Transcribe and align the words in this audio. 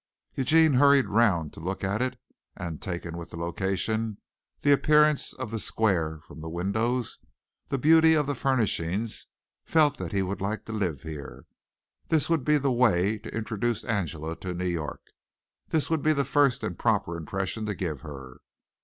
Eugene 0.33 0.73
hurried 0.73 1.05
round 1.05 1.53
to 1.53 1.59
look 1.59 1.83
at 1.83 2.01
it 2.01 2.19
and, 2.57 2.81
taken 2.81 3.15
with 3.15 3.29
the 3.29 3.37
location, 3.37 4.17
the 4.63 4.71
appearance 4.71 5.31
of 5.33 5.51
the 5.51 5.59
square 5.59 6.17
from 6.21 6.41
the 6.41 6.49
windows, 6.49 7.19
the 7.69 7.77
beauty 7.77 8.15
of 8.15 8.25
the 8.25 8.33
furnishings, 8.33 9.27
felt 9.63 9.97
that 9.99 10.11
he 10.11 10.23
would 10.23 10.41
like 10.41 10.65
to 10.65 10.71
live 10.73 11.03
here. 11.03 11.45
This 12.07 12.31
would 12.31 12.43
be 12.43 12.57
the 12.57 12.71
way 12.71 13.19
to 13.19 13.29
introduce 13.35 13.83
Angela 13.83 14.35
to 14.37 14.55
New 14.55 14.65
York. 14.65 15.03
This 15.69 15.91
would 15.91 16.01
be 16.01 16.13
the 16.13 16.25
first 16.25 16.63
and 16.63 16.79
proper 16.79 17.15
impression 17.15 17.67
to 17.67 17.75
give 17.75 18.01
her. 18.01 18.39